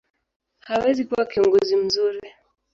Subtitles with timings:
[0.61, 2.19] hawezi kuwa kiongozi mzuri.